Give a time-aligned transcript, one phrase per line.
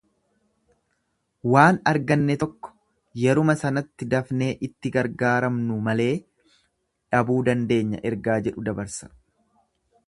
[1.55, 2.71] Waan arganne tokko
[3.25, 9.15] yeruma sanatti dafnee itti gargaaramnu malee dhabuu dandeenya ergaa jedhu dabarsa.